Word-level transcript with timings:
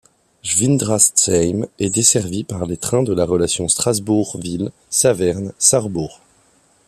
Scwindratzheim 0.41 1.67
est 1.77 1.91
desservie 1.91 2.43
par 2.43 2.65
les 2.65 2.75
trains 2.77 3.03
de 3.03 3.13
la 3.13 3.23
relation 3.23 3.67
Strasbourg-Ville– 3.67 4.71
Saverne– 4.89 5.53
Sarrebourg. 5.59 6.21